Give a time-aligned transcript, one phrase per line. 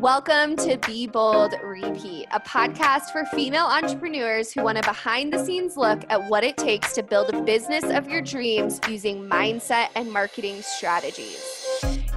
[0.00, 5.44] Welcome to Be Bold Repeat, a podcast for female entrepreneurs who want a behind the
[5.44, 9.88] scenes look at what it takes to build a business of your dreams using mindset
[9.96, 11.66] and marketing strategies.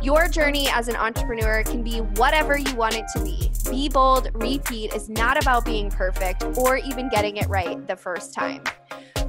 [0.03, 3.49] Your journey as an entrepreneur can be whatever you want it to be.
[3.69, 8.33] Be Bold Repeat is not about being perfect or even getting it right the first
[8.33, 8.61] time.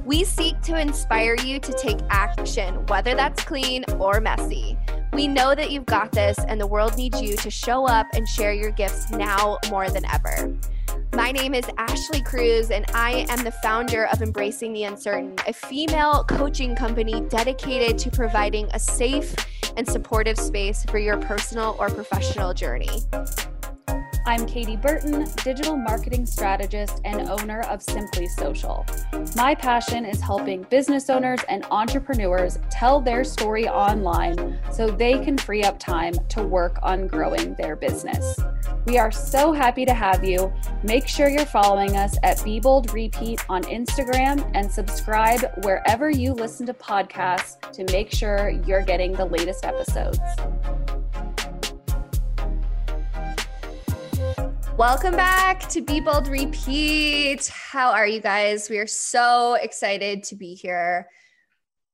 [0.03, 4.77] We seek to inspire you to take action, whether that's clean or messy.
[5.13, 8.27] We know that you've got this, and the world needs you to show up and
[8.27, 10.57] share your gifts now more than ever.
[11.13, 15.53] My name is Ashley Cruz, and I am the founder of Embracing the Uncertain, a
[15.53, 19.35] female coaching company dedicated to providing a safe
[19.77, 23.03] and supportive space for your personal or professional journey.
[24.23, 28.85] I'm Katie Burton, digital marketing strategist and owner of Simply Social.
[29.35, 35.39] My passion is helping business owners and entrepreneurs tell their story online so they can
[35.39, 38.39] free up time to work on growing their business.
[38.85, 40.53] We are so happy to have you.
[40.83, 46.33] Make sure you're following us at Be Bold Repeat on Instagram and subscribe wherever you
[46.33, 50.19] listen to podcasts to make sure you're getting the latest episodes.
[54.81, 57.45] Welcome back to Be Bold Repeat.
[57.53, 58.67] How are you guys?
[58.67, 61.07] We are so excited to be here.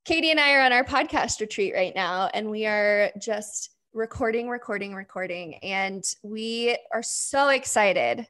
[0.05, 4.47] Katie and I are on our podcast retreat right now, and we are just recording,
[4.47, 5.55] recording, recording.
[5.55, 8.25] And we are so excited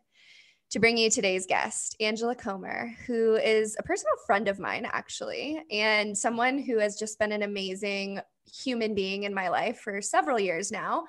[0.72, 5.62] to bring you today's guest, Angela Kommer, who is a personal friend of mine, actually,
[5.70, 10.40] and someone who has just been an amazing human being in my life for several
[10.40, 11.04] years now.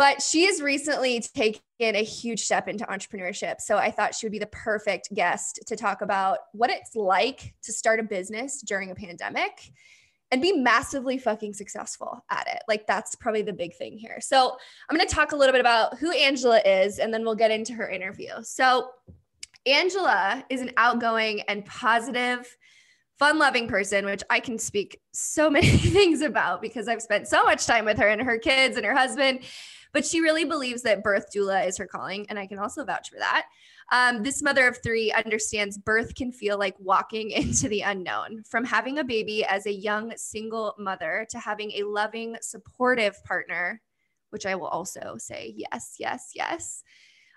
[0.00, 3.60] But she has recently taken a huge step into entrepreneurship.
[3.60, 7.52] So I thought she would be the perfect guest to talk about what it's like
[7.64, 9.70] to start a business during a pandemic
[10.30, 12.62] and be massively fucking successful at it.
[12.66, 14.22] Like that's probably the big thing here.
[14.22, 14.56] So
[14.88, 17.50] I'm going to talk a little bit about who Angela is and then we'll get
[17.50, 18.30] into her interview.
[18.40, 18.88] So
[19.66, 22.56] Angela is an outgoing and positive
[23.18, 27.44] fun loving person, which I can speak so many things about because I've spent so
[27.44, 29.40] much time with her and her kids and her husband.
[29.92, 32.26] But she really believes that birth doula is her calling.
[32.28, 33.46] And I can also vouch for that.
[33.92, 38.44] Um, this mother of three understands birth can feel like walking into the unknown.
[38.48, 43.80] From having a baby as a young single mother to having a loving, supportive partner,
[44.30, 46.82] which I will also say yes, yes, yes.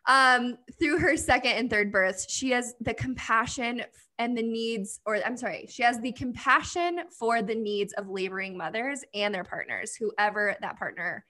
[0.06, 3.84] Um, through her second and third births, she has the compassion
[4.20, 8.58] and the needs, or I'm sorry, she has the compassion for the needs of laboring
[8.58, 11.26] mothers and their partners, whoever that partner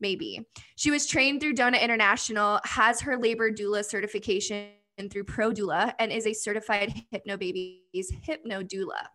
[0.00, 0.40] maybe.
[0.76, 4.70] She was trained through Dona International, has her labor doula certification
[5.10, 9.06] through Pro Doula, and is a certified Hypnobabies Hypno Doula.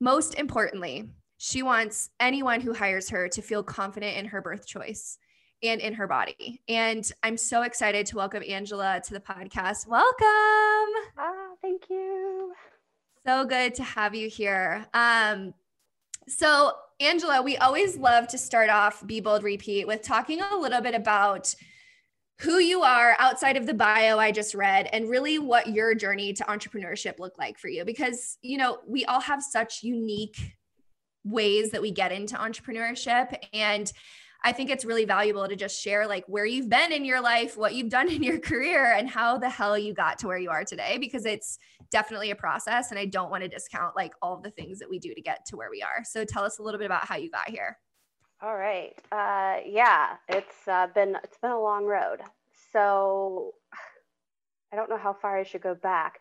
[0.00, 5.18] Most importantly, she wants anyone who hires her to feel confident in her birth choice
[5.62, 6.62] and in her body.
[6.68, 9.86] And I'm so excited to welcome Angela to the podcast.
[9.86, 10.92] Welcome.
[11.18, 12.52] Ah, thank you.
[13.26, 14.86] So good to have you here.
[14.92, 15.54] Um,
[16.28, 20.80] so Angela, we always love to start off Be Bold Repeat with talking a little
[20.80, 21.52] bit about
[22.40, 26.32] who you are outside of the bio I just read and really what your journey
[26.34, 27.84] to entrepreneurship looked like for you.
[27.84, 30.36] Because you know we all have such unique
[31.24, 33.36] ways that we get into entrepreneurship.
[33.52, 33.90] And
[34.46, 37.56] I think it's really valuable to just share like where you've been in your life,
[37.56, 40.50] what you've done in your career, and how the hell you got to where you
[40.50, 41.58] are today, because it's
[41.90, 42.90] definitely a process.
[42.90, 45.46] And I don't want to discount like all the things that we do to get
[45.46, 46.04] to where we are.
[46.04, 47.78] So tell us a little bit about how you got here.
[48.42, 48.92] All right.
[49.10, 52.20] Uh, yeah, it's uh, been it's been a long road.
[52.72, 53.54] So
[54.70, 56.18] I don't know how far I should go back.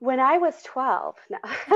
[0.00, 1.38] When I was 12, no.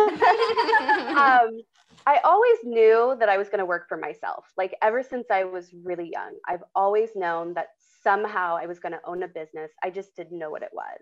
[1.17, 1.61] um,
[2.09, 4.47] I always knew that I was going to work for myself.
[4.57, 7.67] Like ever since I was really young, I've always known that
[8.03, 9.71] somehow I was going to own a business.
[9.85, 11.01] I just didn't know what it was.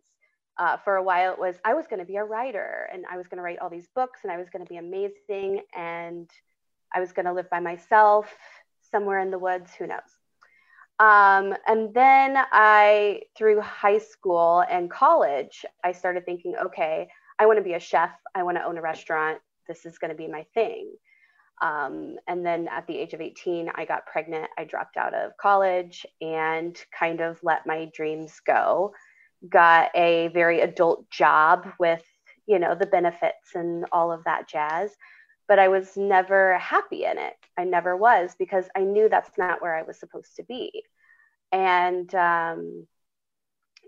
[0.58, 3.18] Uh, for a while, it was I was going to be a writer and I
[3.18, 6.28] was going to write all these books and I was going to be amazing and
[6.92, 8.26] I was going to live by myself
[8.90, 9.70] somewhere in the woods.
[9.78, 10.00] Who knows?
[10.98, 17.06] Um, and then I, through high school and college, I started thinking, okay,
[17.38, 18.10] I want to be a chef.
[18.34, 20.92] I want to own a restaurant this is going to be my thing.
[21.62, 24.50] Um, and then at the age of 18, I got pregnant.
[24.58, 28.92] I dropped out of college and kind of let my dreams go.
[29.48, 32.04] Got a very adult job with,
[32.46, 34.90] you know, the benefits and all of that jazz.
[35.48, 37.36] But I was never happy in it.
[37.56, 40.82] I never was because I knew that's not where I was supposed to be.
[41.52, 42.86] And um,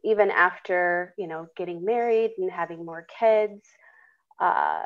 [0.05, 3.63] even after, you know, getting married and having more kids,
[4.41, 4.85] uh,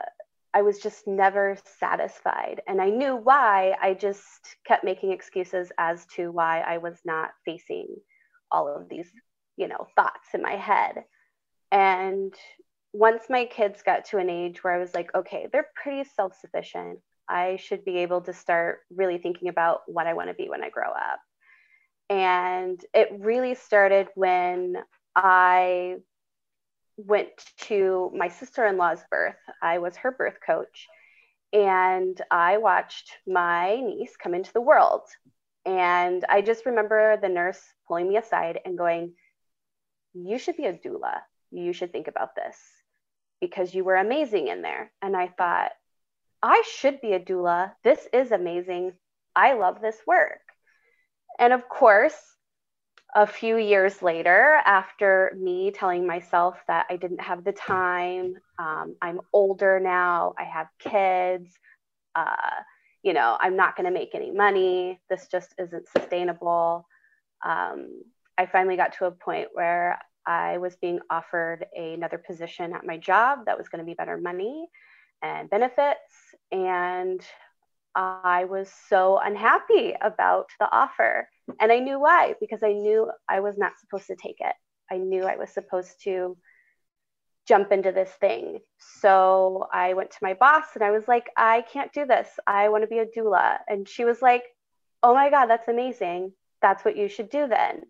[0.54, 2.60] I was just never satisfied.
[2.66, 3.75] And I knew why.
[3.81, 7.88] I just kept making excuses as to why I was not facing
[8.50, 9.10] all of these,
[9.56, 11.04] you know, thoughts in my head.
[11.70, 12.34] And
[12.93, 16.34] once my kids got to an age where I was like, okay, they're pretty self
[16.38, 16.98] sufficient,
[17.28, 20.62] I should be able to start really thinking about what I want to be when
[20.62, 21.20] I grow up.
[22.10, 24.76] And it really started when
[25.16, 25.96] I
[26.97, 29.37] went to my sister in law's birth.
[29.61, 30.89] I was her birth coach.
[31.53, 35.03] And I watched my niece come into the world.
[35.65, 39.15] And I just remember the nurse pulling me aside and going,
[40.15, 41.21] You should be a doula.
[41.50, 42.56] You should think about this
[43.41, 44.91] because you were amazing in there.
[45.03, 45.73] And I thought,
[46.43, 47.73] I should be a doula.
[47.85, 48.93] This is amazing.
[49.37, 50.41] I love this work.
[51.39, 52.17] And of course,
[53.14, 58.97] a few years later, after me telling myself that I didn't have the time, um,
[59.03, 61.50] I'm older now, I have kids,
[62.14, 62.62] uh,
[63.03, 65.00] you know, I'm not going to make any money.
[65.11, 66.87] This just isn't sustainable.
[67.44, 68.03] Um,
[68.38, 72.97] I finally got to a point where I was being offered another position at my
[72.97, 74.69] job that was going to be better money
[75.20, 75.99] and benefits.
[76.50, 77.20] And
[77.94, 81.29] I was so unhappy about the offer.
[81.61, 84.55] And I knew why, because I knew I was not supposed to take it.
[84.91, 86.37] I knew I was supposed to
[87.47, 88.61] jump into this thing.
[89.00, 92.29] So I went to my boss and I was like, I can't do this.
[92.47, 93.59] I want to be a doula.
[93.69, 94.44] And she was like,
[95.03, 96.33] Oh my God, that's amazing.
[96.61, 97.83] That's what you should do then.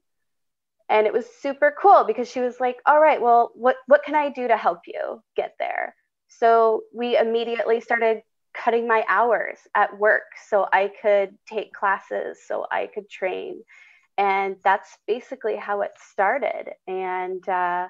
[0.89, 4.15] And it was super cool because she was like, All right, well, what, what can
[4.15, 5.95] I do to help you get there?
[6.29, 8.23] So we immediately started
[8.63, 13.63] cutting my hours at work so I could take classes, so I could train.
[14.19, 16.73] And that's basically how it started.
[16.87, 17.89] And uh,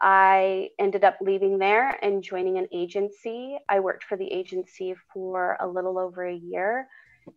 [0.00, 3.58] I ended up leaving there and joining an agency.
[3.68, 6.88] I worked for the agency for a little over a year.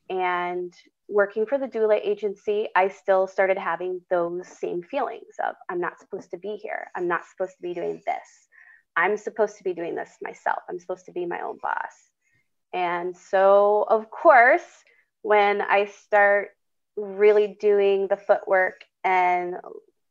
[0.09, 0.73] And
[1.09, 5.99] working for the doula agency, I still started having those same feelings of I'm not
[5.99, 6.87] supposed to be here.
[6.95, 8.47] I'm not supposed to be doing this.
[8.95, 10.59] I'm supposed to be doing this myself.
[10.69, 12.12] I'm supposed to be my own boss.
[12.73, 14.65] And so, of course,
[15.21, 16.49] when I start
[16.95, 19.55] really doing the footwork and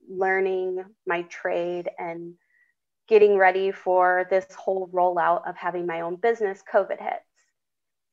[0.09, 2.35] learning my trade and
[3.09, 7.25] getting ready for this whole rollout of having my own business, COVID hits.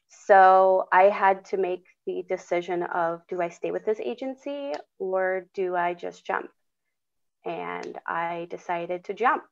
[0.10, 5.45] So I had to make the decision of do I stay with this agency or
[5.54, 6.50] do I just jump?
[7.45, 9.44] And I decided to jump.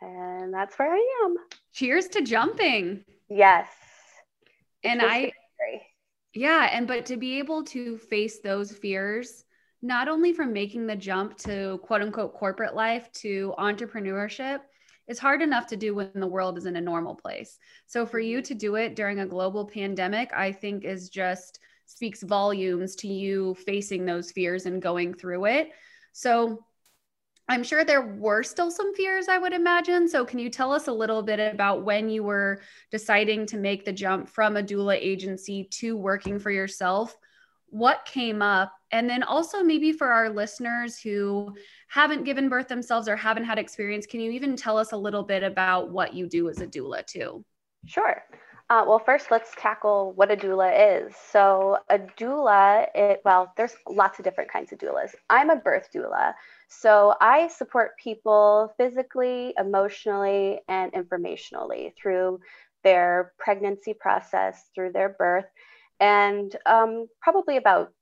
[0.00, 1.36] And that's where I am.
[1.72, 3.04] Cheers to jumping.
[3.30, 3.68] Yes.
[4.82, 5.86] And I, scary.
[6.34, 6.68] yeah.
[6.72, 9.44] And but to be able to face those fears,
[9.82, 14.60] not only from making the jump to quote unquote corporate life to entrepreneurship,
[15.06, 17.58] it's hard enough to do when the world is in a normal place.
[17.86, 22.22] So for you to do it during a global pandemic, I think is just speaks
[22.22, 25.70] volumes to you facing those fears and going through it.
[26.12, 26.64] So
[27.48, 30.08] I'm sure there were still some fears, I would imagine.
[30.08, 32.60] So, can you tell us a little bit about when you were
[32.90, 37.16] deciding to make the jump from a doula agency to working for yourself?
[37.66, 38.72] What came up?
[38.92, 41.54] And then also, maybe for our listeners who
[41.88, 45.22] haven't given birth themselves or haven't had experience, can you even tell us a little
[45.22, 47.44] bit about what you do as a doula, too?
[47.86, 48.22] Sure.
[48.70, 51.12] Uh, well, first, let's tackle what a doula is.
[51.32, 55.10] So, a doula, it, well, there's lots of different kinds of doulas.
[55.28, 56.34] I'm a birth doula.
[56.72, 62.40] So I support people physically, emotionally, and informationally through
[62.84, 65.46] their pregnancy process, through their birth,
[65.98, 67.92] and um, probably about,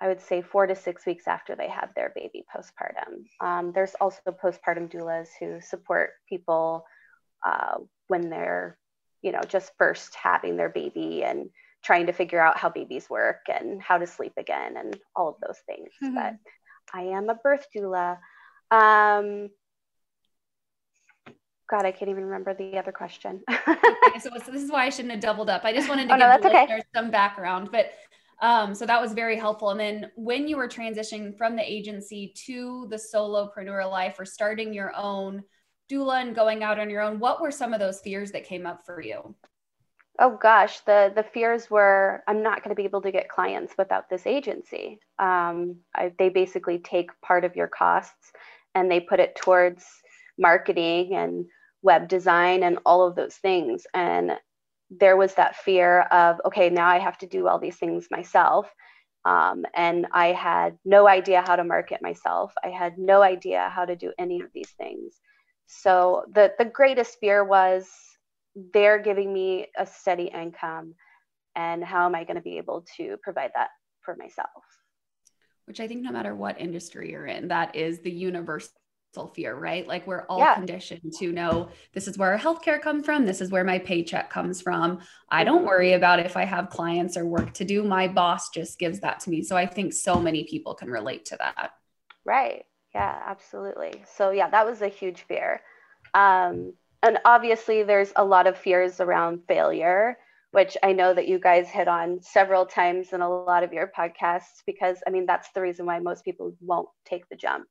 [0.00, 3.24] I would say, four to six weeks after they have their baby postpartum.
[3.40, 6.86] Um, there's also postpartum doulas who support people
[7.44, 8.78] uh, when they're,
[9.20, 11.50] you know, just first having their baby and
[11.82, 15.36] trying to figure out how babies work and how to sleep again and all of
[15.44, 15.90] those things.
[16.02, 16.14] Mm-hmm.
[16.14, 16.34] But
[16.92, 18.18] I am a birth doula.
[18.70, 19.50] Um,
[21.68, 23.42] God, I can't even remember the other question.
[23.48, 25.64] okay, so, so, this is why I shouldn't have doubled up.
[25.64, 26.82] I just wanted to oh, give no, the okay.
[26.94, 27.90] some background, but
[28.40, 29.70] um, so that was very helpful.
[29.70, 34.72] And then when you were transitioning from the agency to the solopreneur life or starting
[34.72, 35.42] your own
[35.90, 38.64] doula and going out on your own, what were some of those fears that came
[38.64, 39.34] up for you?
[40.18, 43.74] Oh gosh, the the fears were I'm not going to be able to get clients
[43.78, 44.98] without this agency.
[45.18, 48.32] Um, I, they basically take part of your costs
[48.74, 49.84] and they put it towards
[50.38, 51.46] marketing and
[51.82, 53.86] web design and all of those things.
[53.94, 54.32] And
[54.90, 58.68] there was that fear of okay, now I have to do all these things myself.
[59.24, 62.52] Um, and I had no idea how to market myself.
[62.64, 65.20] I had no idea how to do any of these things.
[65.66, 67.88] So the the greatest fear was
[68.72, 70.94] they're giving me a steady income
[71.54, 73.68] and how am i going to be able to provide that
[74.02, 74.48] for myself?
[75.66, 78.72] Which i think no matter what industry you're in that is the universal
[79.34, 79.86] fear right?
[79.86, 80.54] Like we're all yeah.
[80.54, 84.30] conditioned to know this is where our healthcare comes from this is where my paycheck
[84.30, 85.00] comes from.
[85.28, 85.66] I don't mm-hmm.
[85.66, 89.20] worry about if i have clients or work to do my boss just gives that
[89.20, 89.42] to me.
[89.42, 91.72] So i think so many people can relate to that.
[92.24, 92.64] Right.
[92.94, 94.04] Yeah absolutely.
[94.16, 95.62] So yeah that was a huge fear.
[96.14, 100.16] Um, and obviously there's a lot of fears around failure
[100.52, 103.90] which i know that you guys hit on several times in a lot of your
[103.96, 107.66] podcasts because i mean that's the reason why most people won't take the jump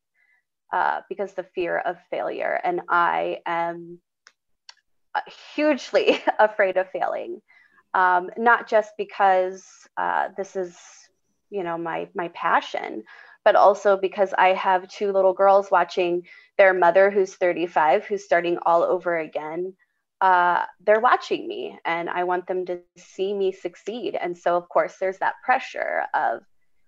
[0.74, 2.60] uh, because the fear of failure.
[2.64, 4.00] And i am
[5.56, 7.42] hugely afraid of failing
[7.94, 9.66] um, not just because
[9.98, 10.78] uh, this is
[11.50, 13.04] you know my my passion
[13.48, 16.24] but also because I have two little girls watching
[16.58, 19.74] their mother, who's 35, who's starting all over again.
[20.20, 24.16] Uh, they're watching me and I want them to see me succeed.
[24.16, 26.42] And so, of course, there's that pressure of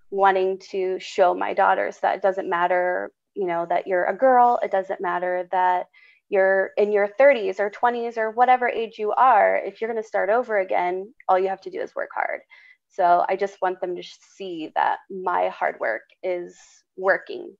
[0.10, 4.60] wanting to show my daughters that it doesn't matter, you know, that you're a girl,
[4.64, 5.86] it doesn't matter that
[6.30, 9.58] you're in your 30s or 20s or whatever age you are.
[9.58, 12.42] If you're going to start over again, all you have to do is work hard.
[12.90, 14.04] So I just want them to
[14.36, 16.58] see that my hard work is
[16.98, 17.56] working,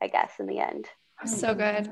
[0.00, 0.88] I guess, in the end.
[1.26, 1.90] So good.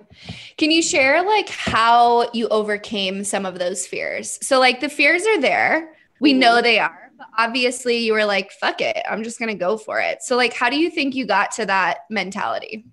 [0.59, 4.39] Can you share like how you overcame some of those fears?
[4.43, 5.95] So like the fears are there.
[6.21, 6.41] We mm-hmm.
[6.41, 7.11] know they are.
[7.17, 8.99] But obviously you were like, fuck it.
[9.09, 10.23] I'm just going to go for it.
[10.23, 12.85] So like how do you think you got to that mentality?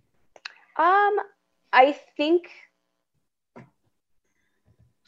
[0.77, 1.17] Um
[1.73, 2.49] I think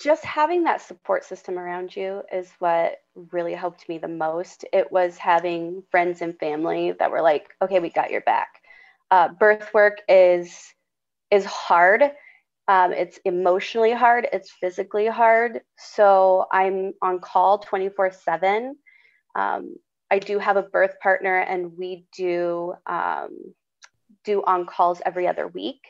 [0.01, 2.97] just having that support system around you is what
[3.31, 4.65] really helped me the most.
[4.73, 8.60] It was having friends and family that were like, okay, we got your back.
[9.11, 10.57] Uh, birth work is
[11.29, 12.03] is hard.
[12.67, 14.27] Um, it's emotionally hard.
[14.31, 15.61] It's physically hard.
[15.77, 18.77] So I'm on call 24 seven.
[19.35, 19.75] Um,
[20.09, 23.53] I do have a birth partner, and we do um,
[24.23, 25.81] do on calls every other week.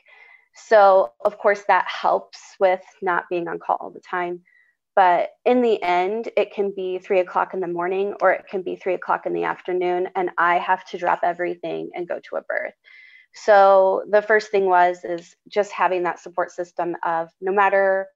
[0.53, 4.41] So, of course, that helps with not being on call all the time.
[4.95, 8.61] But in the end, it can be three o'clock in the morning or it can
[8.61, 12.35] be three o'clock in the afternoon, and I have to drop everything and go to
[12.35, 12.73] a birth.
[13.33, 18.07] So the first thing was is just having that support system of no matter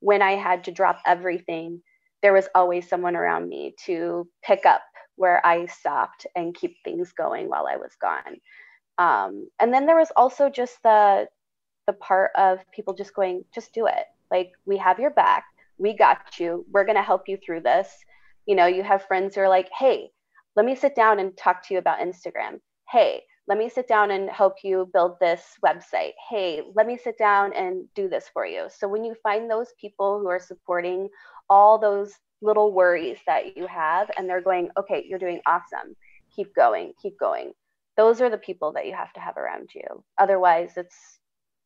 [0.00, 1.80] when I had to drop everything,
[2.22, 4.82] there was always someone around me to pick up
[5.16, 8.40] where I stopped and keep things going while I was gone.
[8.98, 11.28] Um, and then there was also just the
[11.86, 14.06] the part of people just going, just do it.
[14.30, 15.44] Like, we have your back.
[15.76, 16.64] We got you.
[16.70, 17.88] We're going to help you through this.
[18.46, 20.10] You know, you have friends who are like, hey,
[20.56, 22.60] let me sit down and talk to you about Instagram.
[22.90, 26.12] Hey, let me sit down and help you build this website.
[26.30, 28.68] Hey, let me sit down and do this for you.
[28.74, 31.08] So when you find those people who are supporting
[31.50, 35.94] all those little worries that you have and they're going, okay, you're doing awesome.
[36.34, 37.52] Keep going, keep going.
[37.96, 40.04] Those are the people that you have to have around you.
[40.18, 40.96] Otherwise, it's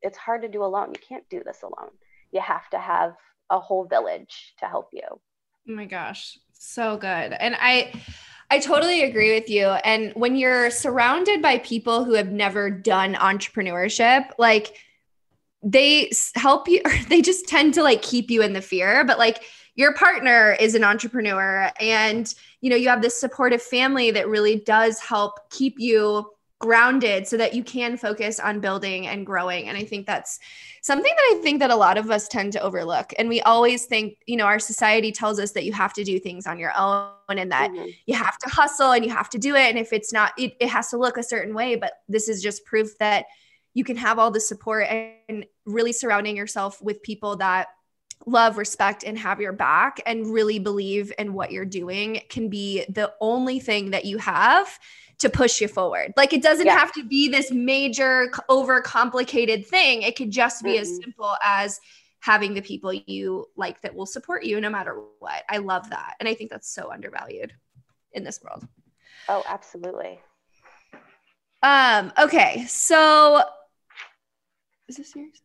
[0.02, 0.92] it's hard to do alone.
[0.94, 1.90] You can't do this alone.
[2.32, 3.14] You have to have
[3.50, 5.02] a whole village to help you.
[5.10, 5.20] Oh
[5.66, 7.32] my gosh, so good.
[7.32, 7.92] And I
[8.50, 9.66] I totally agree with you.
[9.66, 14.74] And when you're surrounded by people who have never done entrepreneurship, like
[15.62, 19.18] they help you or they just tend to like keep you in the fear, but
[19.18, 24.28] like your partner is an entrepreneur and you know you have this supportive family that
[24.28, 26.28] really does help keep you
[26.60, 29.68] grounded so that you can focus on building and growing.
[29.68, 30.40] And i think that's
[30.82, 33.12] something that i think that a lot of us tend to overlook.
[33.18, 36.18] And we always think you know our society tells us that you have to do
[36.18, 37.88] things on your own and that mm-hmm.
[38.06, 39.68] you have to hustle and you have to do it.
[39.68, 42.42] And if it's not it, it has to look a certain way but this is
[42.42, 43.26] just proof that
[43.74, 44.88] you can have all the support
[45.28, 47.68] and really surrounding yourself with people that
[48.26, 52.84] love, respect, and have your back and really believe in what you're doing can be
[52.88, 54.78] the only thing that you have
[55.18, 56.12] to push you forward.
[56.16, 56.78] Like it doesn't yeah.
[56.78, 60.02] have to be this major, overcomplicated thing.
[60.02, 60.82] It could just be mm-hmm.
[60.82, 61.80] as simple as
[62.20, 65.44] having the people you like that will support you no matter what.
[65.48, 66.14] I love that.
[66.20, 67.52] And I think that's so undervalued
[68.12, 68.66] in this world.
[69.28, 70.20] Oh, absolutely.
[71.62, 72.64] Um, okay.
[72.68, 73.42] So
[74.88, 75.42] is this yours?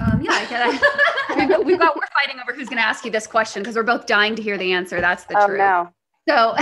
[0.00, 1.64] Um, yeah, I get it.
[1.66, 4.06] we've, got, we're fighting over who's going to ask you this question because we're both
[4.06, 5.00] dying to hear the answer.
[5.00, 5.58] That's the oh, truth.
[5.58, 5.90] No.
[6.28, 6.56] So,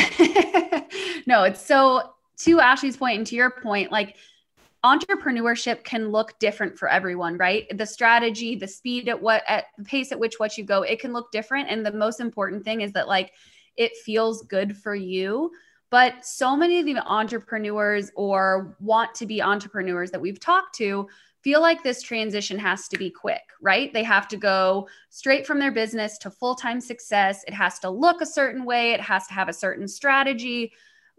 [1.26, 4.16] no, it's so to Ashley's point and to your point, like
[4.84, 7.66] entrepreneurship can look different for everyone, right?
[7.76, 11.00] The strategy, the speed at what, at the pace at which what you go, it
[11.00, 11.68] can look different.
[11.68, 13.32] And the most important thing is that like
[13.76, 15.50] it feels good for you.
[15.90, 21.08] But so many of the entrepreneurs or want to be entrepreneurs that we've talked to
[21.42, 23.92] feel like this transition has to be quick, right?
[23.92, 27.44] They have to go straight from their business to full time success.
[27.46, 30.72] It has to look a certain way, it has to have a certain strategy.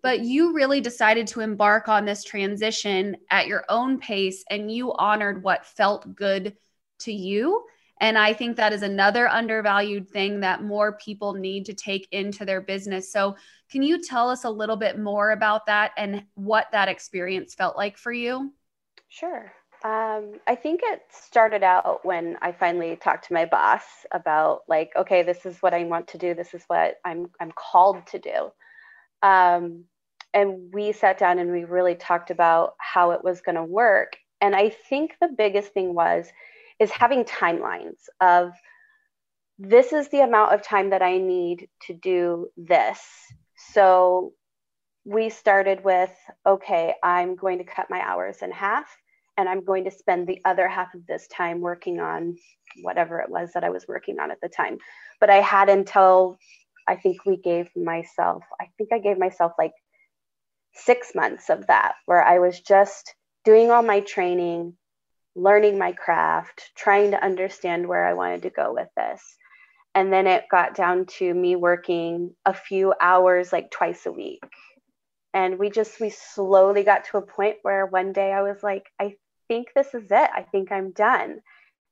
[0.04, 4.94] But you really decided to embark on this transition at your own pace and you
[4.94, 6.56] honored what felt good
[7.00, 7.64] to you.
[8.00, 12.46] And I think that is another undervalued thing that more people need to take into
[12.46, 13.12] their business.
[13.12, 13.36] So,
[13.70, 17.78] can you tell us a little bit more about that and what that experience felt
[17.78, 18.52] like for you?
[19.08, 19.54] Sure.
[19.84, 24.92] Um, I think it started out when I finally talked to my boss about like,
[24.96, 26.36] okay, this is what I want to do.
[26.36, 28.52] This is what I'm I'm called to do.
[29.24, 29.86] Um,
[30.34, 34.18] and we sat down and we really talked about how it was going to work.
[34.40, 36.28] And I think the biggest thing was
[36.80, 38.54] is having timelines of
[39.58, 43.00] this is the amount of time that I need to do this.
[43.74, 44.34] So
[45.06, 46.12] we started with
[46.46, 48.86] okay, I'm going to cut my hours in half
[49.38, 52.36] and I'm going to spend the other half of this time working on
[52.82, 54.78] whatever it was that I was working on at the time.
[55.20, 56.38] But I had until
[56.88, 59.74] I think we gave myself, I think I gave myself like
[60.74, 64.74] six months of that where I was just doing all my training,
[65.36, 69.22] learning my craft, trying to understand where I wanted to go with this.
[69.94, 74.40] And then it got down to me working a few hours like twice a week
[75.34, 78.90] and we just we slowly got to a point where one day i was like
[79.00, 79.16] i
[79.48, 80.30] think this is it.
[80.34, 81.42] I think i'm done.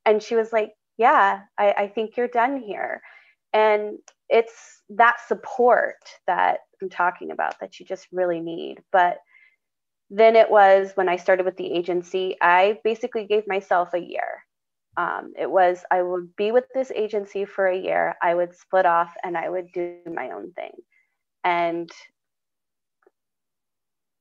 [0.05, 3.01] And she was like yeah i, I think you're done here.
[3.51, 8.81] And it's that support that i'm talking about that you just really need.
[8.91, 9.17] But
[10.09, 14.43] then it was when i started with the agency i basically gave myself a year.
[14.97, 18.15] Um, it was i would be with this agency for a year.
[18.21, 20.71] I would split off and i would do my own thing.
[21.43, 21.89] And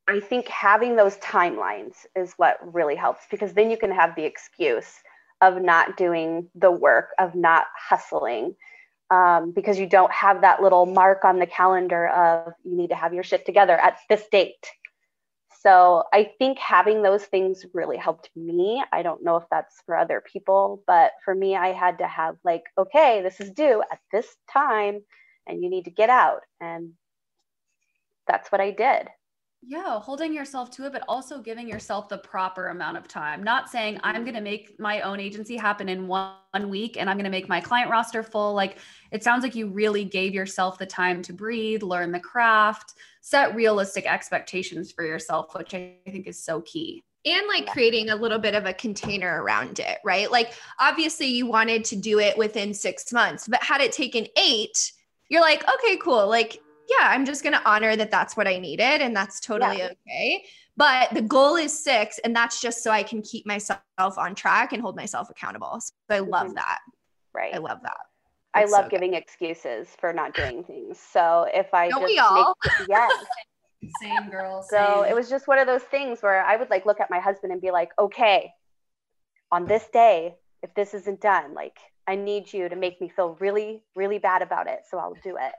[0.08, 4.24] I think having those timelines is what really helps because then you can have the
[4.24, 4.90] excuse
[5.42, 8.56] of not doing the work, of not hustling,
[9.10, 12.94] um, because you don't have that little mark on the calendar of you need to
[12.94, 14.66] have your shit together at this date.
[15.60, 18.82] So I think having those things really helped me.
[18.90, 22.36] I don't know if that's for other people, but for me, I had to have
[22.44, 25.02] like, okay, this is due at this time
[25.46, 26.42] and you need to get out.
[26.60, 26.92] And
[28.26, 29.08] that's what I did.
[29.60, 33.42] Yeah, holding yourself to it, but also giving yourself the proper amount of time.
[33.42, 37.16] Not saying I'm going to make my own agency happen in one week and I'm
[37.16, 38.54] going to make my client roster full.
[38.54, 38.78] Like
[39.10, 43.54] it sounds like you really gave yourself the time to breathe, learn the craft, set
[43.56, 47.02] realistic expectations for yourself, which I think is so key.
[47.24, 50.30] And like creating a little bit of a container around it, right?
[50.30, 54.92] Like obviously you wanted to do it within six months, but had it taken eight,
[55.28, 56.28] you're like, okay, cool.
[56.28, 59.78] Like yeah, I'm just going to honor that that's what I needed and that's totally
[59.78, 59.90] yeah.
[60.06, 60.44] okay.
[60.78, 64.72] But the goal is six, and that's just so I can keep myself on track
[64.72, 65.80] and hold myself accountable.
[65.80, 66.54] So I love mm-hmm.
[66.54, 66.78] that.
[67.34, 67.52] Right.
[67.52, 67.96] I love that.
[68.54, 69.16] That's I love so giving good.
[69.18, 71.00] excuses for not doing things.
[71.00, 72.54] So if I Don't just we all?
[72.64, 73.24] Make, yes.
[74.00, 74.62] same girl.
[74.62, 74.86] Same.
[74.86, 77.18] So it was just one of those things where I would like look at my
[77.18, 78.52] husband and be like, okay,
[79.50, 83.36] on this day, if this isn't done, like I need you to make me feel
[83.40, 84.82] really, really bad about it.
[84.88, 85.52] So I'll do it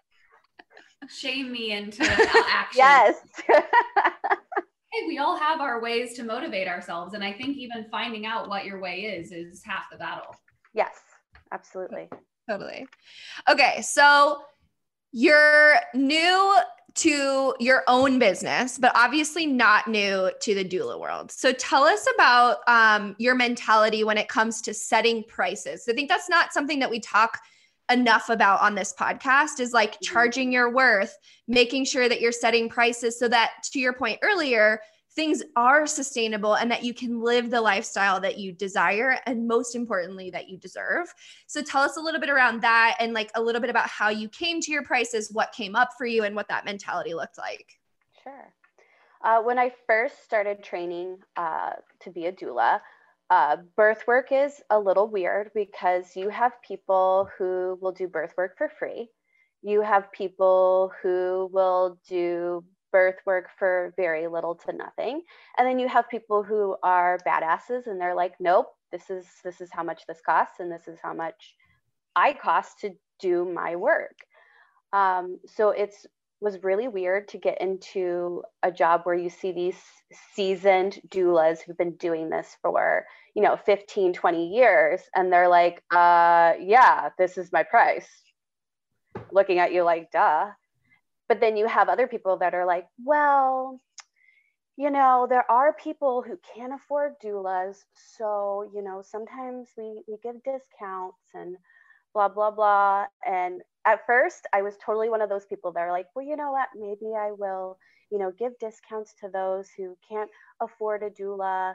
[1.07, 2.03] shame me into
[2.49, 2.77] action.
[2.77, 3.15] yes.
[3.47, 7.13] hey, we all have our ways to motivate ourselves.
[7.13, 10.35] And I think even finding out what your way is is half the battle.
[10.73, 10.99] Yes,
[11.51, 12.09] absolutely.
[12.49, 12.87] Totally.
[13.47, 13.81] Okay.
[13.81, 14.41] So
[15.11, 16.57] you're new
[16.95, 21.31] to your own business, but obviously not new to the doula world.
[21.31, 25.85] So tell us about um, your mentality when it comes to setting prices.
[25.87, 27.39] I think that's not something that we talk
[27.89, 30.13] enough about on this podcast is like mm-hmm.
[30.13, 34.79] charging your worth, making sure that you're setting prices so that, to your point earlier,
[35.15, 39.75] things are sustainable and that you can live the lifestyle that you desire and most
[39.75, 41.13] importantly that you deserve.
[41.47, 44.09] So tell us a little bit around that and like a little bit about how
[44.09, 47.37] you came to your prices, what came up for you and what that mentality looked
[47.37, 47.79] like.
[48.23, 48.53] Sure.
[49.21, 51.71] Uh, when I first started training uh,
[52.01, 52.79] to be a doula,
[53.29, 58.33] uh, birth work is a little weird because you have people who will do birth
[58.37, 59.09] work for free.
[59.61, 65.21] You have people who will do birth work for very little to nothing.
[65.57, 69.61] And then you have people who are badasses and they're like, nope, this is this
[69.61, 71.55] is how much this costs and this is how much
[72.15, 74.15] I cost to do my work.
[74.91, 76.07] Um, so it's
[76.41, 79.79] was really weird to get into a job where you see these
[80.33, 85.83] seasoned doulas who've been doing this for you know 15 20 years and they're like
[85.91, 88.07] uh yeah this is my price
[89.31, 90.47] looking at you like duh
[91.27, 93.79] but then you have other people that are like well
[94.79, 97.83] you know, there are people who can't afford doulas.
[98.17, 101.57] So, you know, sometimes we, we give discounts and
[102.13, 103.07] blah, blah, blah.
[103.27, 106.35] And at first, I was totally one of those people that are like, well, you
[106.35, 106.67] know what?
[106.75, 107.79] Maybe I will,
[108.11, 110.29] you know, give discounts to those who can't
[110.61, 111.73] afford a doula.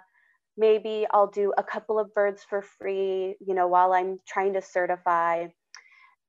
[0.56, 4.62] Maybe I'll do a couple of birds for free, you know, while I'm trying to
[4.62, 5.48] certify.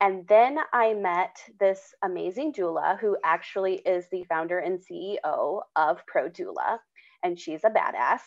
[0.01, 6.05] And then I met this amazing doula who actually is the founder and CEO of
[6.07, 6.79] Pro Doula,
[7.23, 8.21] and she's a badass.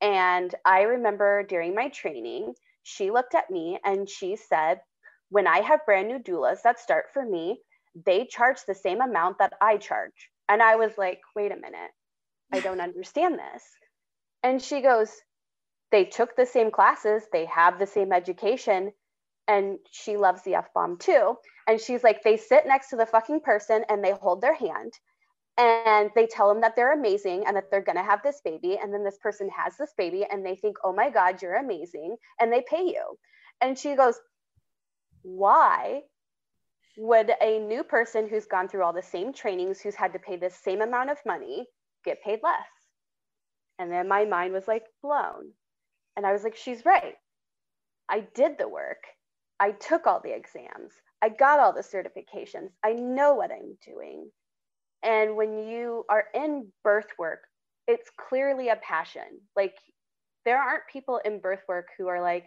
[0.00, 4.80] And I remember during my training, she looked at me and she said,
[5.30, 7.60] When I have brand new doulas that start for me,
[8.06, 10.30] they charge the same amount that I charge.
[10.48, 11.90] And I was like, Wait a minute,
[12.52, 13.62] I don't understand this.
[14.42, 15.10] And she goes,
[15.90, 18.92] They took the same classes, they have the same education,
[19.48, 21.36] and she loves the F bomb too.
[21.66, 24.92] And she's like, they sit next to the fucking person and they hold their hand
[25.56, 28.78] and they tell them that they're amazing and that they're going to have this baby.
[28.82, 32.16] And then this person has this baby and they think, oh my God, you're amazing.
[32.40, 33.16] And they pay you.
[33.60, 34.18] And she goes,
[35.24, 36.02] why
[36.96, 40.36] would a new person who's gone through all the same trainings, who's had to pay
[40.36, 41.66] the same amount of money,
[42.04, 42.68] get paid less?
[43.78, 45.50] And then my mind was like blown.
[46.16, 47.14] And I was like, she's right.
[48.08, 49.02] I did the work.
[49.58, 50.92] I took all the exams.
[51.22, 52.68] I got all the certifications.
[52.84, 54.30] I know what I'm doing.
[55.02, 57.40] And when you are in birth work,
[57.88, 59.40] it's clearly a passion.
[59.56, 59.74] Like
[60.44, 62.44] there aren't people in birth work who are like,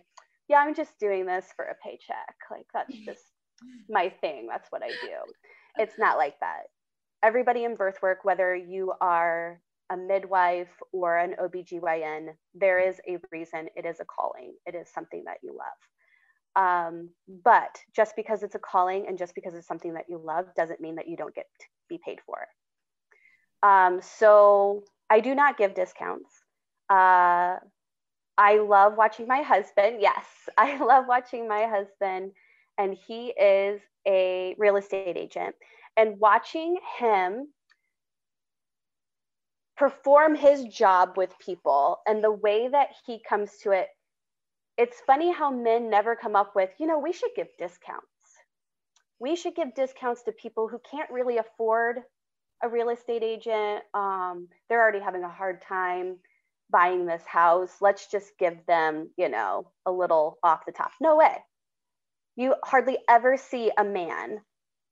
[0.48, 2.36] yeah, I'm just doing this for a paycheck.
[2.50, 3.24] Like that's just
[3.90, 4.48] my thing.
[4.50, 5.18] That's what I do.
[5.80, 6.64] It's not like that.
[7.22, 13.20] Everybody in birth work, whether you are a midwife or an OBGYN, there is a
[13.32, 14.56] reason it is a calling.
[14.66, 15.78] It is something that you love.
[16.90, 17.10] Um,
[17.44, 20.82] but just because it's a calling and just because it's something that you love doesn't
[20.82, 23.68] mean that you don't get to be paid for it.
[23.68, 26.32] Um, so I do not give discounts.
[26.90, 27.58] Uh,
[28.38, 29.98] I love watching my husband.
[30.02, 30.26] Yes,
[30.58, 32.34] I love watching my husband,
[32.78, 35.56] and he is a real estate agent.
[35.98, 37.50] And watching him
[39.78, 43.88] perform his job with people and the way that he comes to it
[44.78, 48.08] it's funny how men never come up with, you know, we should give discounts.
[49.20, 52.00] We should give discounts to people who can't really afford
[52.64, 53.84] a real estate agent.
[53.94, 56.18] Um, they're already having a hard time
[56.72, 57.72] buying this house.
[57.82, 60.92] Let's just give them, you know, a little off the top.
[61.00, 61.36] No way.
[62.36, 64.40] You hardly ever see a man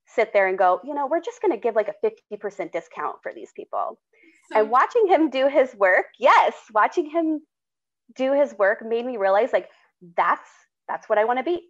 [0.06, 3.16] sit there and go, you know, we're just going to give like a 50% discount
[3.22, 3.98] for these people.
[4.50, 7.40] So- and watching him do his work, yes, watching him
[8.14, 9.68] do his work made me realize like
[10.16, 10.48] that's
[10.88, 11.62] that's what I want to be.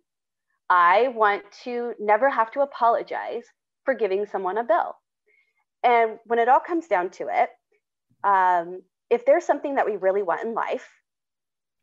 [0.68, 3.44] I want to never have to apologize
[3.84, 4.94] for giving someone a bill.
[5.82, 7.48] And when it all comes down to it,
[8.24, 10.88] um, if there's something that we really want in life,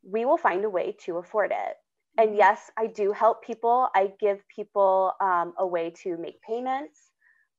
[0.03, 1.75] we will find a way to afford it.
[2.17, 2.39] And mm-hmm.
[2.39, 3.87] yes, I do help people.
[3.95, 6.99] I give people um, a way to make payments.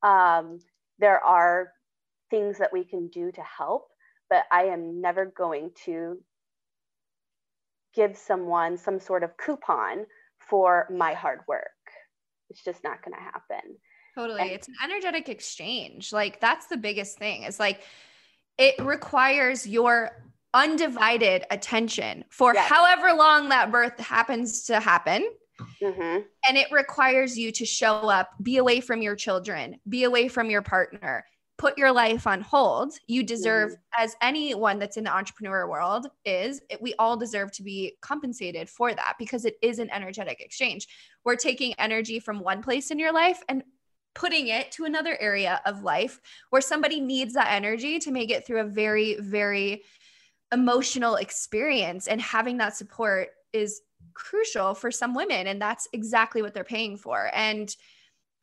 [0.02, 0.58] Um,
[0.98, 1.72] there are
[2.30, 3.88] things that we can do to help,
[4.28, 6.18] but I am never going to
[7.94, 10.06] give someone some sort of coupon
[10.38, 11.64] for my hard work.
[12.50, 13.76] It's just not going to happen.
[14.14, 14.42] Totally.
[14.42, 16.12] And- it's an energetic exchange.
[16.12, 17.42] Like that's the biggest thing.
[17.44, 17.82] It's like
[18.58, 20.10] it requires your
[20.52, 22.68] undivided attention for yes.
[22.68, 25.28] however long that birth happens to happen.
[25.82, 26.22] Mm-hmm.
[26.48, 30.50] And it requires you to show up, be away from your children, be away from
[30.50, 31.24] your partner,
[31.58, 32.94] put your life on hold.
[33.06, 34.02] You deserve, mm-hmm.
[34.02, 38.68] as anyone that's in the entrepreneur world is, it, we all deserve to be compensated
[38.68, 40.88] for that because it is an energetic exchange.
[41.24, 43.62] We're taking energy from one place in your life and
[44.14, 48.46] putting it to another area of life where somebody needs that energy to make it
[48.46, 49.82] through a very, very
[50.52, 52.06] emotional experience.
[52.06, 53.80] And having that support is
[54.14, 55.46] crucial for some women.
[55.46, 57.30] And that's exactly what they're paying for.
[57.34, 57.74] And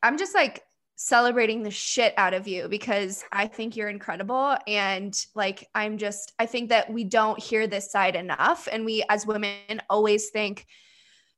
[0.02, 0.62] I'm just like,
[0.96, 4.56] celebrating the shit out of you because I think you're incredible.
[4.68, 8.68] And like, I'm just, I think that we don't hear this side enough.
[8.70, 10.66] And we, as women, always think,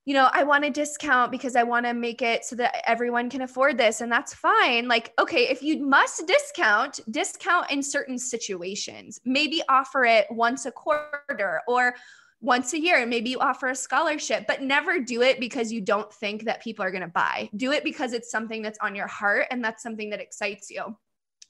[0.04, 3.30] you know, I want a discount because I want to make it so that everyone
[3.30, 4.02] can afford this.
[4.02, 4.86] And that's fine.
[4.86, 9.18] Like, okay, if you must discount, discount in certain situations.
[9.24, 11.94] Maybe offer it once a quarter or
[12.40, 16.12] once a year maybe you offer a scholarship but never do it because you don't
[16.12, 19.06] think that people are going to buy do it because it's something that's on your
[19.06, 20.94] heart and that's something that excites you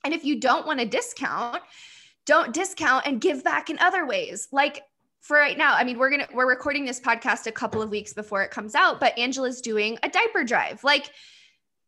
[0.05, 1.61] and if you don't want to discount
[2.27, 4.83] don't discount and give back in other ways like
[5.25, 8.13] for right now i mean we're gonna we're recording this podcast a couple of weeks
[8.13, 11.11] before it comes out but angela's doing a diaper drive like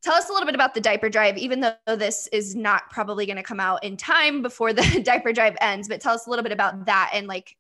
[0.07, 3.27] tell us a little bit about the diaper drive, even though this is not probably
[3.27, 6.45] to come out in time before the diaper drive ends, but tell us a little
[6.45, 7.57] bit about that and like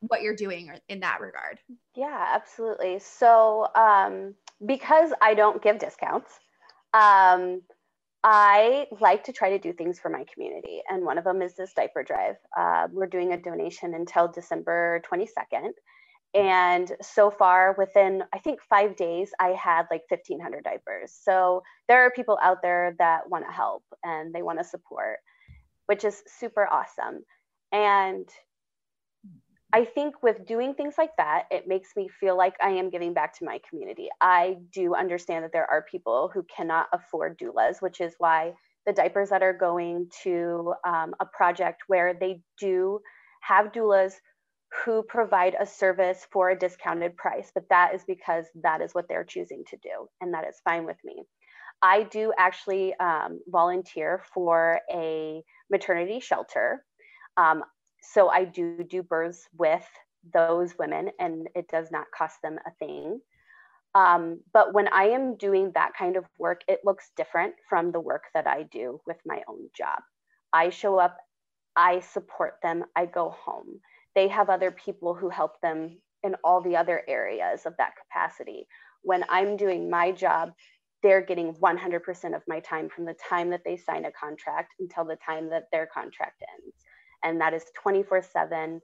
[0.00, 1.58] what you're doing in that regard.
[1.94, 2.98] Yeah, absolutely.
[2.98, 4.34] So, um,
[4.66, 6.40] because I don't give discounts,
[6.92, 7.62] um,
[8.24, 10.80] I like to try to do things for my community.
[10.88, 12.36] And one of them is this diaper drive.
[12.56, 15.72] Uh, we're doing a donation until December 22nd.
[16.34, 21.12] And so far, within I think five days, I had like 1,500 diapers.
[21.12, 25.18] So there are people out there that want to help and they want to support,
[25.86, 27.24] which is super awesome.
[27.72, 28.28] And
[29.74, 33.14] I think with doing things like that, it makes me feel like I am giving
[33.14, 34.08] back to my community.
[34.20, 38.52] I do understand that there are people who cannot afford doulas, which is why
[38.84, 43.00] the diapers that are going to um, a project where they do
[43.40, 44.12] have doulas
[44.84, 49.08] who provide a service for a discounted price, but that is because that is what
[49.08, 51.22] they're choosing to do, and that is fine with me.
[51.82, 56.84] I do actually um, volunteer for a maternity shelter.
[57.36, 57.64] Um,
[58.02, 59.86] so I do do births with
[60.32, 63.20] those women, and it does not cost them a thing.
[63.94, 68.00] Um, but when I am doing that kind of work, it looks different from the
[68.00, 70.00] work that I do with my own job.
[70.52, 71.18] I show up,
[71.76, 73.80] I support them, I go home
[74.14, 78.66] they have other people who help them in all the other areas of that capacity.
[79.02, 80.52] When I'm doing my job,
[81.02, 85.04] they're getting 100% of my time from the time that they sign a contract until
[85.04, 86.76] the time that their contract ends.
[87.22, 88.80] And that is 24 7.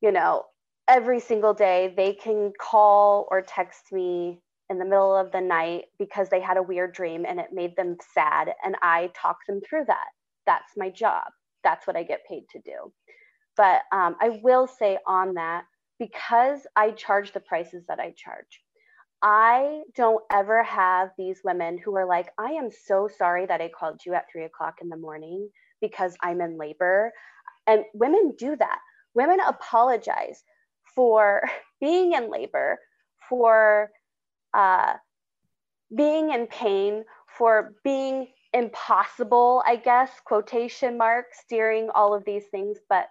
[0.00, 0.44] You know,
[0.88, 5.84] every single day they can call or text me in the middle of the night
[5.98, 8.52] because they had a weird dream and it made them sad.
[8.64, 10.08] And I talk them through that.
[10.46, 11.24] That's my job.
[11.62, 12.92] That's what I get paid to do.
[13.56, 15.64] But um, I will say on that,
[15.98, 18.60] because I charge the prices that I charge,
[19.22, 23.68] I don't ever have these women who are like, I am so sorry that I
[23.70, 25.48] called you at three o'clock in the morning
[25.80, 27.12] because I'm in labor.
[27.66, 28.78] And women do that.
[29.14, 30.42] Women apologize
[30.94, 31.42] for
[31.80, 32.78] being in labor,
[33.28, 33.90] for
[34.52, 34.94] uh,
[35.94, 37.04] being in pain,
[37.38, 42.78] for being impossible, I guess, quotation marks during all of these things.
[42.88, 43.08] But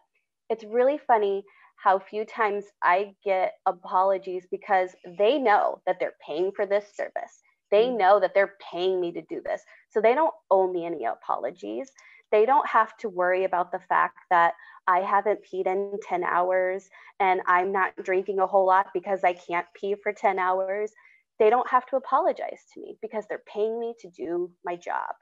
[0.49, 1.43] it's really funny
[1.83, 7.41] how few times I get apologies because they know that they're paying for this service.
[7.71, 7.97] They mm.
[7.97, 9.61] know that they're paying me to do this.
[9.89, 11.91] So they don't owe me any apologies.
[12.33, 14.55] They don't have to worry about the fact that
[14.87, 19.33] I haven't peed in 10 hours and I'm not drinking a whole lot because I
[19.33, 20.91] can't pee for 10 hours.
[21.37, 25.13] They don't have to apologize to me because they're paying me to do my job.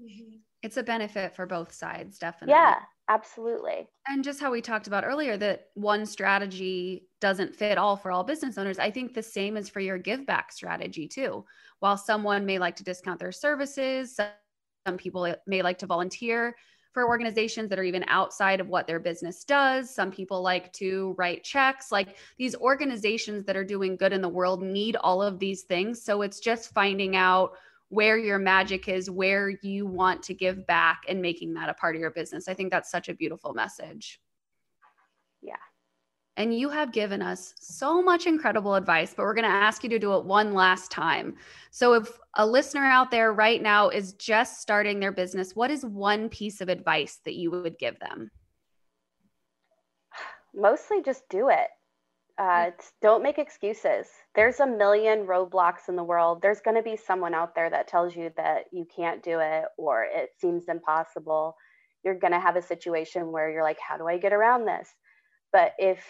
[0.00, 0.36] Mm-hmm.
[0.62, 2.52] It's a benefit for both sides, definitely.
[2.52, 2.76] Yeah,
[3.08, 3.88] absolutely.
[4.06, 8.22] And just how we talked about earlier that one strategy doesn't fit all for all
[8.22, 8.78] business owners.
[8.78, 11.44] I think the same is for your give back strategy too.
[11.80, 14.20] While someone may like to discount their services,
[14.86, 16.54] some people may like to volunteer
[16.92, 19.94] for organizations that are even outside of what their business does.
[19.94, 21.92] Some people like to write checks.
[21.92, 26.02] Like these organizations that are doing good in the world need all of these things.
[26.02, 27.52] So it's just finding out
[27.90, 31.94] where your magic is, where you want to give back and making that a part
[31.94, 32.48] of your business.
[32.48, 34.20] I think that's such a beautiful message.
[35.42, 35.54] Yeah.
[36.36, 39.90] And you have given us so much incredible advice, but we're going to ask you
[39.90, 41.36] to do it one last time.
[41.70, 45.84] So, if a listener out there right now is just starting their business, what is
[45.84, 48.30] one piece of advice that you would give them?
[50.54, 51.68] Mostly just do it.
[52.40, 52.70] Uh,
[53.02, 54.06] don't make excuses.
[54.34, 56.40] There's a million roadblocks in the world.
[56.40, 59.64] There's going to be someone out there that tells you that you can't do it
[59.76, 61.54] or it seems impossible.
[62.02, 64.88] You're going to have a situation where you're like, how do I get around this?
[65.52, 66.04] But if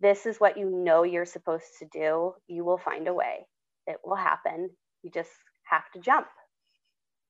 [0.00, 3.46] this is what you know you're supposed to do, you will find a way.
[3.86, 4.70] It will happen.
[5.02, 5.30] You just
[5.70, 6.26] have to jump.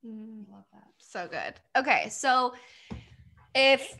[0.05, 0.87] Mm, love that.
[0.97, 1.53] So good.
[1.77, 2.09] Okay.
[2.09, 2.53] So
[3.53, 3.95] if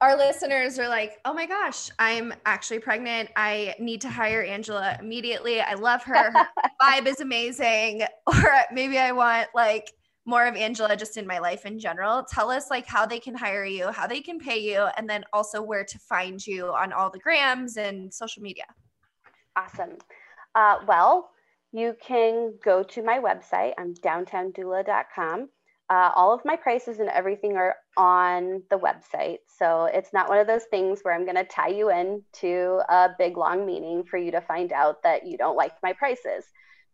[0.00, 3.30] our listeners are like, oh my gosh, I'm actually pregnant.
[3.36, 5.60] I need to hire Angela immediately.
[5.60, 6.32] I love her.
[6.32, 6.48] Her
[6.82, 8.02] vibe is amazing.
[8.26, 9.92] Or maybe I want like
[10.24, 12.22] more of Angela just in my life in general.
[12.22, 15.24] Tell us like how they can hire you, how they can pay you, and then
[15.32, 18.64] also where to find you on all the grams and social media.
[19.56, 19.98] Awesome.
[20.54, 21.30] Uh, well,
[21.72, 23.72] you can go to my website.
[23.78, 25.48] I'm downtowndoula.com.
[25.90, 29.38] Uh, all of my prices and everything are on the website.
[29.46, 32.80] So it's not one of those things where I'm going to tie you in to
[32.88, 36.44] a big long meeting for you to find out that you don't like my prices.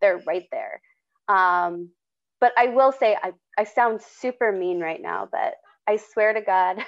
[0.00, 0.80] They're right there.
[1.28, 1.90] Um,
[2.40, 5.54] but I will say, I, I sound super mean right now, but
[5.86, 6.78] I swear to God,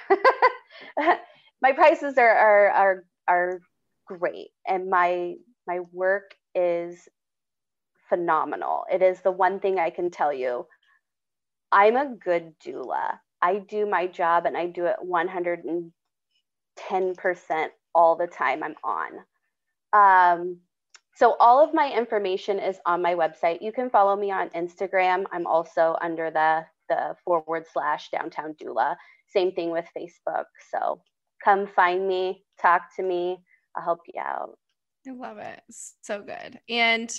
[1.61, 3.61] my prices are, are, are, are
[4.07, 4.49] great.
[4.67, 5.35] And my,
[5.67, 7.07] my work is
[8.09, 8.83] phenomenal.
[8.91, 10.67] It is the one thing I can tell you.
[11.71, 13.19] I'm a good doula.
[13.41, 15.91] I do my job and I do it 110%
[17.95, 19.11] all the time I'm on.
[19.93, 20.57] Um,
[21.15, 23.61] so all of my information is on my website.
[23.61, 25.25] You can follow me on Instagram.
[25.31, 28.95] I'm also under the the forward slash downtown doula.
[29.27, 30.45] Same thing with Facebook.
[30.71, 31.01] So
[31.43, 33.37] come find me, talk to me.
[33.75, 34.57] I'll help you out.
[35.07, 35.61] I love it.
[36.01, 36.59] So good.
[36.69, 37.11] And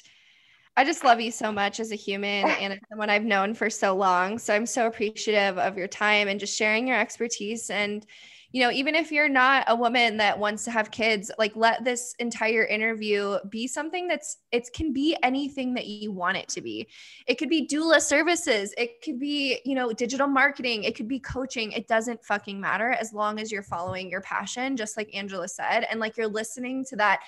[0.77, 3.95] I just love you so much as a human and someone I've known for so
[3.95, 4.39] long.
[4.39, 8.07] So I'm so appreciative of your time and just sharing your expertise and
[8.53, 11.85] you know, even if you're not a woman that wants to have kids, like let
[11.85, 16.61] this entire interview be something that's it can be anything that you want it to
[16.61, 16.87] be.
[17.27, 21.19] It could be doula services, it could be, you know, digital marketing, it could be
[21.19, 21.73] coaching.
[21.73, 25.87] It doesn't fucking matter as long as you're following your passion, just like Angela said,
[25.91, 27.21] and like you're listening to that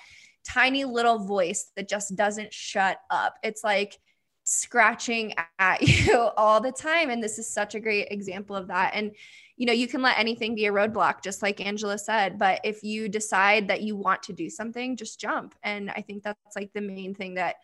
[0.43, 3.35] tiny little voice that just doesn't shut up.
[3.41, 3.99] It's like
[4.45, 8.91] scratching at you all the time and this is such a great example of that
[8.93, 9.11] and
[9.57, 12.37] you know, you can let anything be a roadblock, just like Angela said.
[12.37, 15.55] But if you decide that you want to do something, just jump.
[15.63, 17.55] And I think that's like the main thing that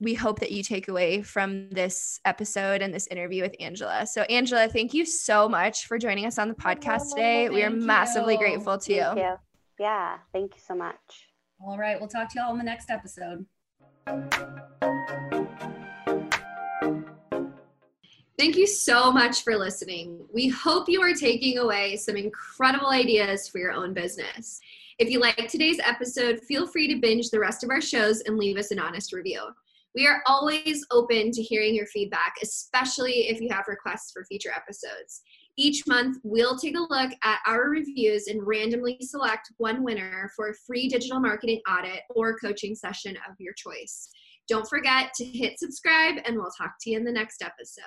[0.00, 4.06] we hope that you take away from this episode and this interview with Angela.
[4.06, 7.48] So, Angela, thank you so much for joining us on the podcast today.
[7.48, 9.22] we are massively grateful to thank you.
[9.22, 9.34] you.
[9.78, 11.28] Yeah, thank you so much.
[11.60, 13.46] All right, we'll talk to you all in the next episode.
[18.36, 20.26] Thank you so much for listening.
[20.32, 24.60] We hope you are taking away some incredible ideas for your own business.
[24.98, 28.36] If you like today's episode, feel free to binge the rest of our shows and
[28.36, 29.40] leave us an honest review.
[29.94, 34.50] We are always open to hearing your feedback, especially if you have requests for future
[34.50, 35.22] episodes.
[35.56, 40.48] Each month, we'll take a look at our reviews and randomly select one winner for
[40.48, 44.08] a free digital marketing audit or coaching session of your choice.
[44.48, 47.84] Don't forget to hit subscribe, and we'll talk to you in the next episode.